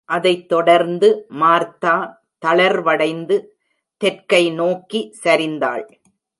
[0.05, 1.25] அதைத் தொடர்ந்து,
[1.29, 2.21] மார்த்தா
[2.45, 3.45] தளர்வடைந்து
[3.97, 5.85] தெற்கை நோக்கி சரிந்தாள்.